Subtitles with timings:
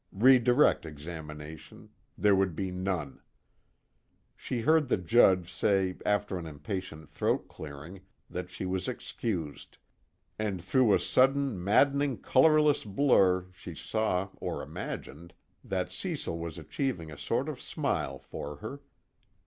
[0.11, 3.21] Redirect examination there would be none.
[4.35, 9.77] She heard the Judge say after an impatient throat clearing that she was excused,
[10.39, 17.11] and through a sudden maddening colorless blur she saw or imagined that Cecil was achieving
[17.11, 18.81] a sort of smile for her.